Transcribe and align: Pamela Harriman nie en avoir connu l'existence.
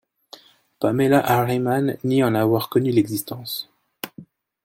Pamela 0.79 1.19
Harriman 1.19 1.93
nie 2.03 2.23
en 2.23 2.33
avoir 2.33 2.69
connu 2.69 2.89
l'existence. 2.89 3.69